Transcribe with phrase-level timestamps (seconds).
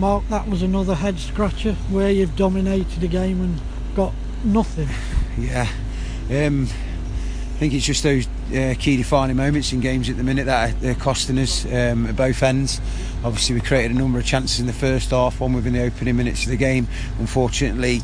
[0.00, 3.60] Marc, that was another head scratcher where you've dominated a game and
[3.94, 4.88] got nothing.
[5.38, 5.68] Yeah.
[6.28, 10.46] Um, I think it's just those uh, key defining moments in games at the minute
[10.46, 12.80] that are costing us um, at both ends.
[13.24, 16.16] Obviously, we created a number of chances in the first half, one within the opening
[16.16, 16.88] minutes of the game.
[17.20, 18.02] Unfortunately,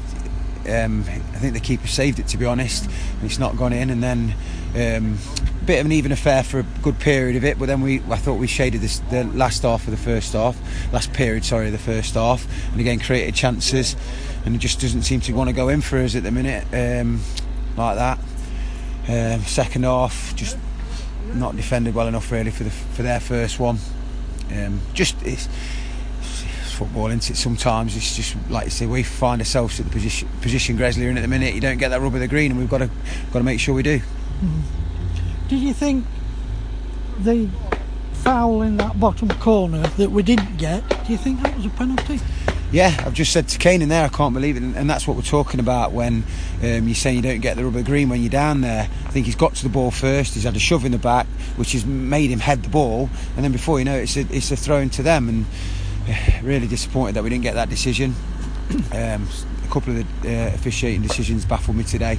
[0.69, 3.91] um, I think the keeper saved it to be honest, and it's not gone in.
[3.91, 4.35] And then
[4.75, 5.19] um,
[5.67, 8.17] bit of an even affair for a good period of it, but then we I
[8.17, 10.57] thought we shaded this, the last half of the first half,
[10.93, 13.97] last period, sorry, the first half, and again created chances,
[14.45, 16.65] and it just doesn't seem to want to go in for us at the minute
[16.73, 17.21] um,
[17.77, 18.19] like that.
[19.09, 20.57] Um, second half, just
[21.35, 23.79] not defended well enough really for the for their first one.
[24.53, 25.49] Um, just it's,
[26.21, 27.37] it's football, isn't it?
[27.37, 31.17] Sometimes it's just like you say, we find ourselves at the position position Gresley in
[31.17, 31.55] at the minute.
[31.55, 32.91] You don't get that rub of the green, and we've got to
[33.33, 34.01] got to make sure we do.
[35.49, 36.05] Did you think
[37.21, 37.49] the
[38.13, 41.71] foul in that bottom corner that we didn't get, do you think that was a
[41.71, 42.21] penalty?
[42.73, 45.17] Yeah, I've just said to Kane in there, I can't believe it, and, that's what
[45.17, 46.25] we're talking about when
[46.63, 48.89] um, you're saying you don't get the rubber green when you're down there.
[49.05, 50.35] I think he's got to the ball first.
[50.35, 53.45] He's had a shove in the back, which has made him head the ball, and
[53.45, 55.29] then before you know it, it's a, it's a throw into them.
[55.29, 55.47] And
[56.43, 58.15] really disappointed that we didn't get that decision.
[58.93, 59.29] Um,
[59.69, 62.19] a couple of the uh, officiating decisions baffled me today.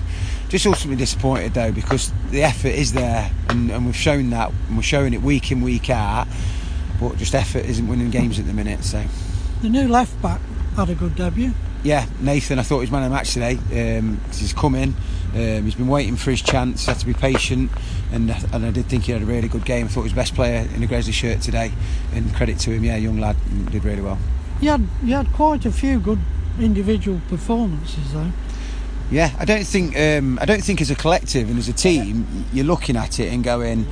[0.49, 4.77] Just ultimately disappointed though because the effort is there, and, and we've shown that, and
[4.77, 6.27] we're showing it week in week out.
[6.99, 9.03] But just effort isn't winning games at the minute, so.
[9.61, 10.41] The new left back
[10.75, 11.51] had a good debut.
[11.83, 13.97] Yeah, Nathan, I thought he was man of the match today.
[13.97, 14.95] Um, 'cause he's come in,
[15.35, 17.71] um, he's been waiting for his chance, had to be patient,
[18.11, 19.85] and, and I did think he had a really good game.
[19.85, 21.71] I thought he was best player in the Gresley shirt today,
[22.13, 23.35] and credit to him, yeah, young lad,
[23.71, 24.17] did really well.
[24.59, 26.19] You had, you had quite a few good
[26.59, 28.31] individual performances though.
[29.09, 32.45] Yeah, I don't think um, I don't think as a collective and as a team
[32.51, 33.87] you're looking at it and going,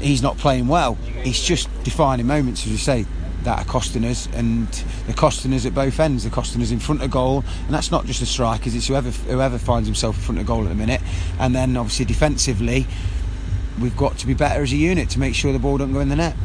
[0.00, 0.96] he's not playing well.
[1.24, 3.04] It's just defining moments, as you say,
[3.42, 4.68] that are costing us, and
[5.06, 6.22] they're costing us at both ends.
[6.22, 9.10] They're costing us in front of goal, and that's not just the strikers; it's whoever
[9.10, 11.00] whoever finds himself in front of goal at the minute.
[11.40, 12.86] And then obviously defensively,
[13.80, 16.00] we've got to be better as a unit to make sure the ball don't go
[16.00, 16.36] in the net.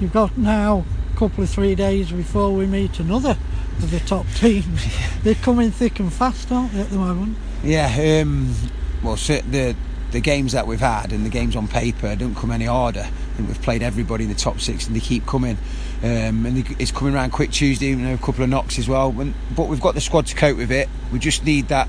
[0.00, 3.36] You've got now a couple of three days before we meet another
[3.82, 4.84] of the top teams.
[5.22, 7.36] They're coming thick and fast, aren't they, at the moment?
[7.62, 8.54] Yeah, um,
[9.02, 9.76] well, the
[10.12, 13.00] the games that we've had and the games on paper don't come any harder.
[13.00, 15.58] I think we've played everybody in the top six, and they keep coming.
[16.02, 19.12] Um, and it's coming around quick Tuesday, know, a couple of knocks as well.
[19.12, 20.88] But we've got the squad to cope with it.
[21.12, 21.88] We just need that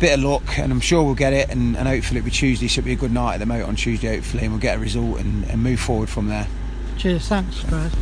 [0.00, 1.48] bit of luck, and I'm sure we'll get it.
[1.50, 3.66] And, and hopefully it'll be Tuesday, so it'll be a good night at the moat
[3.66, 6.48] on Tuesday, hopefully, and we'll get a result and, and move forward from there.
[6.98, 7.92] Cheers, thanks, guys.